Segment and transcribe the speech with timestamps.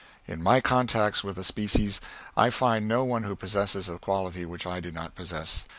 [0.27, 2.01] In my contacts with the species
[2.35, 5.65] I find no one who possesses a quality which I do not possess.